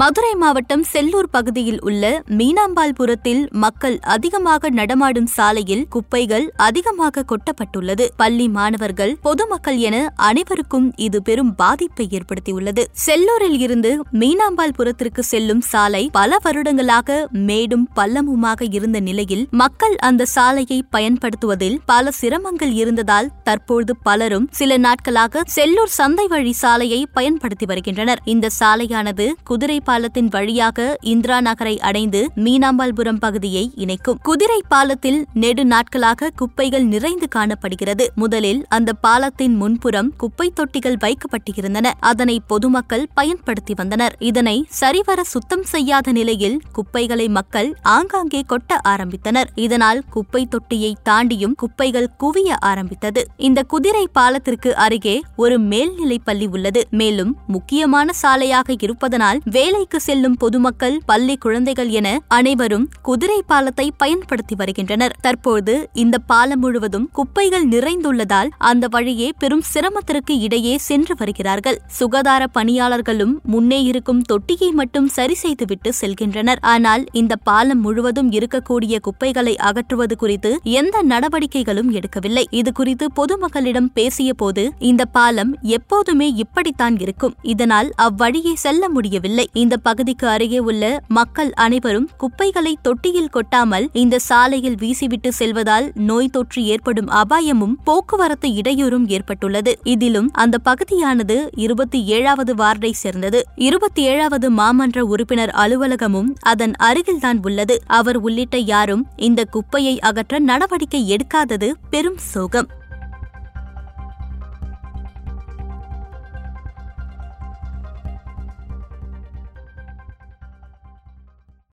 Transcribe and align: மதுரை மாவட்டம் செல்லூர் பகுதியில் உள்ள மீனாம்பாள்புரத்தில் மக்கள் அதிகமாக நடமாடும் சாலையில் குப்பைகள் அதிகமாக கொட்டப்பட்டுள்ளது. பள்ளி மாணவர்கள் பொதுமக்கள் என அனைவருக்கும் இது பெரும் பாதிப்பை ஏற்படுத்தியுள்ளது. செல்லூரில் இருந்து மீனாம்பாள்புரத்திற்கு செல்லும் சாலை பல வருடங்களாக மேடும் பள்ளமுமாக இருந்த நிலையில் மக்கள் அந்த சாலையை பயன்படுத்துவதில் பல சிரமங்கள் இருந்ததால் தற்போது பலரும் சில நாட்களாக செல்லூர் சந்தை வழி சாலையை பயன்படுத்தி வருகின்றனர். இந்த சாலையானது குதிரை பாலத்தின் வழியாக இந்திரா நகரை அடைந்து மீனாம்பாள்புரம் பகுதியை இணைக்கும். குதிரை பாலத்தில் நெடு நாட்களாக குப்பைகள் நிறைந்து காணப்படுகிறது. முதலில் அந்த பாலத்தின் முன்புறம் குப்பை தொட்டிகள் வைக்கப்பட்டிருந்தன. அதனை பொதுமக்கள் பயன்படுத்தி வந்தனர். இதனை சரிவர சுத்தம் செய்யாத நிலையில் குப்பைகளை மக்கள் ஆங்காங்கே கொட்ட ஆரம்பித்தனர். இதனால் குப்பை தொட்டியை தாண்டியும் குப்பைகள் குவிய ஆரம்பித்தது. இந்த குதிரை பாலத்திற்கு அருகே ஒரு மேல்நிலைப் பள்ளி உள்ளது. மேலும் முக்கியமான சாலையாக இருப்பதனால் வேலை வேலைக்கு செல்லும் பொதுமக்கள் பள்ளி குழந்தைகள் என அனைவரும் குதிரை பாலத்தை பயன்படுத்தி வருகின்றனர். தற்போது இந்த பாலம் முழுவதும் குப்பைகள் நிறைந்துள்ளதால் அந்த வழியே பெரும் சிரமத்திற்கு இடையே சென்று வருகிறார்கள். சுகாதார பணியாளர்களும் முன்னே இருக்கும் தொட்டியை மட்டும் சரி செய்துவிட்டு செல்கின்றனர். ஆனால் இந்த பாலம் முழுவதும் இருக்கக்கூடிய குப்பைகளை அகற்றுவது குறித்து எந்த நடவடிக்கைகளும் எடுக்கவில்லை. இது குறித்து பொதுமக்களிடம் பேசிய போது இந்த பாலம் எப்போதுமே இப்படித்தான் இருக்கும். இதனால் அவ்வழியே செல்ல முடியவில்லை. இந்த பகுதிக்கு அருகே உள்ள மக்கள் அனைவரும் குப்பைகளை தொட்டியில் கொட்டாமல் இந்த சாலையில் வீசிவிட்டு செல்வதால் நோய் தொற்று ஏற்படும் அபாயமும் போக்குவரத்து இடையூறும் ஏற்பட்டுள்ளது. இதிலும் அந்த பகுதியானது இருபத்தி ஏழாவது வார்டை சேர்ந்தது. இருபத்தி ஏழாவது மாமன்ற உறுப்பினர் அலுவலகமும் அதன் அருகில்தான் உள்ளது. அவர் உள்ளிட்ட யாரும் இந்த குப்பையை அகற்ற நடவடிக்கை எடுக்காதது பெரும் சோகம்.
மதுரை 0.00 0.34
மாவட்டம் 0.34 0.84
செல்லூர் 0.92 1.28
பகுதியில் 1.30 1.80
உள்ள 1.80 2.22
மீனாம்பாள்புரத்தில் 2.38 3.50
மக்கள் 3.50 3.98
அதிகமாக 4.00 4.70
நடமாடும் 4.70 5.26
சாலையில் 5.26 5.86
குப்பைகள் 5.88 6.52
அதிகமாக 6.56 7.24
கொட்டப்பட்டுள்ளது. 7.24 8.06
பள்ளி 8.16 8.48
மாணவர்கள் 8.48 9.18
பொதுமக்கள் 9.22 9.76
என 9.76 10.12
அனைவருக்கும் 10.16 10.92
இது 10.96 11.22
பெரும் 11.22 11.54
பாதிப்பை 11.54 12.08
ஏற்படுத்தியுள்ளது. 12.10 12.84
செல்லூரில் 12.92 13.58
இருந்து 13.58 14.00
மீனாம்பாள்புரத்திற்கு 14.12 15.20
செல்லும் 15.20 15.60
சாலை 15.60 16.08
பல 16.12 16.38
வருடங்களாக 16.42 17.28
மேடும் 17.30 17.86
பள்ளமுமாக 17.96 18.68
இருந்த 18.70 19.00
நிலையில் 19.00 19.46
மக்கள் 19.50 19.96
அந்த 19.96 20.24
சாலையை 20.24 20.84
பயன்படுத்துவதில் 20.90 21.78
பல 21.86 22.10
சிரமங்கள் 22.20 22.72
இருந்ததால் 22.72 23.30
தற்போது 23.44 23.96
பலரும் 23.96 24.48
சில 24.50 24.76
நாட்களாக 24.78 25.42
செல்லூர் 25.56 25.96
சந்தை 26.00 26.26
வழி 26.26 26.52
சாலையை 26.52 27.08
பயன்படுத்தி 27.12 27.66
வருகின்றனர். 27.66 28.22
இந்த 28.24 28.50
சாலையானது 28.60 29.28
குதிரை 29.44 29.80
பாலத்தின் 29.84 30.28
வழியாக 30.28 30.96
இந்திரா 31.00 31.40
நகரை 31.40 31.80
அடைந்து 31.80 32.20
மீனாம்பாள்புரம் 32.36 33.18
பகுதியை 33.18 33.72
இணைக்கும். 33.74 34.18
குதிரை 34.22 34.60
பாலத்தில் 34.68 35.26
நெடு 35.34 35.64
நாட்களாக 35.64 36.30
குப்பைகள் 36.36 36.84
நிறைந்து 36.84 37.28
காணப்படுகிறது. 37.28 38.04
முதலில் 38.14 38.64
அந்த 38.68 38.92
பாலத்தின் 38.92 39.56
முன்புறம் 39.56 40.10
குப்பை 40.16 40.52
தொட்டிகள் 40.56 40.98
வைக்கப்பட்டிருந்தன. 40.98 41.90
அதனை 42.00 42.36
பொதுமக்கள் 42.46 43.08
பயன்படுத்தி 43.14 43.74
வந்தனர். 43.76 44.16
இதனை 44.18 44.56
சரிவர 44.68 45.22
சுத்தம் 45.24 45.62
செய்யாத 45.62 46.12
நிலையில் 46.12 46.60
குப்பைகளை 46.72 47.28
மக்கள் 47.28 47.70
ஆங்காங்கே 47.82 48.42
கொட்ட 48.48 48.72
ஆரம்பித்தனர். 48.88 49.48
இதனால் 49.54 50.02
குப்பை 50.10 50.42
தொட்டியை 50.46 50.92
தாண்டியும் 51.08 51.54
குப்பைகள் 51.56 52.10
குவிய 52.18 52.56
ஆரம்பித்தது. 52.60 53.26
இந்த 53.36 53.62
குதிரை 53.62 54.08
பாலத்திற்கு 54.12 54.76
அருகே 54.76 55.16
ஒரு 55.36 55.58
மேல்நிலைப் 55.58 56.24
பள்ளி 56.24 56.46
உள்ளது. 56.46 56.86
மேலும் 56.90 57.32
முக்கியமான 57.46 58.12
சாலையாக 58.12 58.74
இருப்பதனால் 58.80 59.40
வேலை 59.44 59.73
வேலைக்கு 59.74 60.00
செல்லும் 60.00 60.34
பொதுமக்கள் 60.36 61.00
பள்ளி 61.06 61.36
குழந்தைகள் 61.36 61.88
என 61.88 62.08
அனைவரும் 62.28 62.88
குதிரை 63.02 63.42
பாலத்தை 63.46 63.92
பயன்படுத்தி 63.96 64.54
வருகின்றனர். 64.54 65.14
தற்போது 65.20 65.88
இந்த 65.92 66.18
பாலம் 66.18 66.60
முழுவதும் 66.60 67.08
குப்பைகள் 67.12 67.66
நிறைந்துள்ளதால் 67.68 68.50
அந்த 68.58 68.88
வழியே 68.88 69.32
பெரும் 69.38 69.64
சிரமத்திற்கு 69.72 70.38
இடையே 70.38 70.74
சென்று 70.78 71.14
வருகிறார்கள். 71.18 71.78
சுகாதார 71.86 72.46
பணியாளர்களும் 72.46 73.34
முன்னே 73.42 73.82
இருக்கும் 73.82 74.22
தொட்டியை 74.22 74.70
மட்டும் 74.70 75.08
சரி 75.08 75.34
செய்துவிட்டு 75.34 75.92
செல்கின்றனர். 76.00 76.60
ஆனால் 76.60 77.04
இந்த 77.12 77.36
பாலம் 77.36 77.80
முழுவதும் 77.80 78.30
இருக்கக்கூடிய 78.30 79.00
குப்பைகளை 79.00 79.56
அகற்றுவது 79.56 80.16
குறித்து 80.16 80.52
எந்த 80.62 81.02
நடவடிக்கைகளும் 81.02 81.92
எடுக்கவில்லை. 81.92 82.44
இது 82.50 82.72
குறித்து 82.72 83.08
பொதுமக்களிடம் 83.16 83.90
பேசிய 83.94 84.34
போது 84.34 84.72
இந்த 84.78 85.04
பாலம் 85.04 85.58
எப்போதுமே 85.62 86.30
இப்படித்தான் 86.34 86.98
இருக்கும். 87.00 87.36
இதனால் 87.42 87.92
அவ்வழியே 87.96 88.54
செல்ல 88.54 88.88
முடியவில்லை. 88.88 89.48
இந்த 89.64 89.76
பகுதிக்கு 89.76 90.26
அருகே 90.28 90.58
உள்ள 90.58 90.84
மக்கள் 91.08 91.52
அனைவரும் 91.52 92.08
குப்பைகளை 92.16 92.72
தொட்டியில் 92.82 93.30
கொட்டாமல் 93.30 93.86
இந்த 93.92 94.18
சாலையில் 94.18 94.78
வீசிவிட்டு 94.80 95.28
செல்வதால் 95.28 95.86
நோய் 95.94 96.30
தொற்று 96.30 96.64
ஏற்படும் 96.64 97.08
அபாயமும் 97.08 97.76
போக்குவரத்து 97.84 98.48
இடையூறும் 98.48 99.06
ஏற்பட்டுள்ளது. 99.08 99.72
இதிலும் 99.84 100.30
அந்த 100.32 100.58
பகுதியானது 100.58 101.36
இருபத்தி 101.56 102.04
ஏழாவது 102.04 102.54
வார்டை 102.54 102.92
சேர்ந்தது. 102.92 103.42
இருபத்தி 103.54 104.02
ஏழாவது 104.02 104.50
மாமன்ற 104.50 105.00
உறுப்பினர் 105.00 105.52
அலுவலகமும் 105.56 106.30
அதன் 106.40 106.74
அருகில்தான் 106.82 107.40
உள்ளது. 107.42 107.76
அவர் 107.86 108.16
உள்ளிட்ட 108.16 108.56
யாரும் 108.56 109.06
இந்த 109.16 109.44
குப்பையை 109.44 110.00
அகற்ற 110.00 110.38
நடவடிக்கை 110.38 111.02
எடுக்காதது 111.08 111.70
பெரும் 111.90 112.20
சோகம். 112.32 112.68